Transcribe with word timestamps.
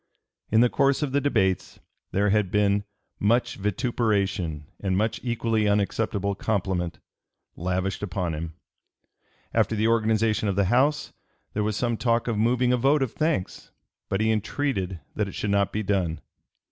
In 0.49 0.61
the 0.61 0.69
course 0.71 1.03
of 1.03 1.11
the 1.11 1.21
debates 1.21 1.79
there 2.11 2.31
had 2.31 2.49
been 2.49 2.85
"much 3.19 3.57
vituperation 3.57 4.65
and 4.79 4.97
much 4.97 5.19
equally 5.21 5.67
unacceptable 5.67 6.33
compliment" 6.33 6.97
lavished 7.55 8.01
upon 8.01 8.33
him. 8.33 8.55
After 9.53 9.75
the 9.75 9.87
organization 9.87 10.47
of 10.49 10.55
the 10.55 10.65
House, 10.73 11.13
there 11.53 11.61
was 11.63 11.77
some 11.77 11.97
talk 11.97 12.27
of 12.27 12.35
moving 12.39 12.73
a 12.73 12.77
vote 12.77 13.03
of 13.03 13.11
thanks, 13.13 13.69
but 14.09 14.21
he 14.21 14.31
entreated 14.31 14.99
that 15.15 15.27
it 15.27 15.33
should 15.35 15.51
not 15.51 15.71
be 15.71 15.83
done. 15.83 16.19